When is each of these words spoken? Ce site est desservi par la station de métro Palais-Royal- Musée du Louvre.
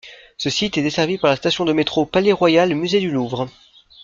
Ce 0.39 0.49
site 0.49 0.79
est 0.79 0.81
desservi 0.81 1.19
par 1.19 1.29
la 1.29 1.35
station 1.35 1.63
de 1.63 1.73
métro 1.73 2.07
Palais-Royal- 2.07 2.73
Musée 2.73 2.99
du 3.01 3.11
Louvre. 3.11 3.47